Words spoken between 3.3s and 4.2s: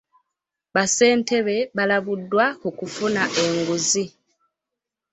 enguzi.